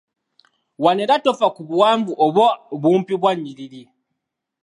Wano 0.83 0.99
era 1.05 1.23
tofa 1.23 1.47
ku 1.55 1.61
buwanvu 1.69 2.11
oba 2.25 2.45
bumpi 2.81 3.13
bwa 3.21 3.31
nnyiriri. 3.35 3.81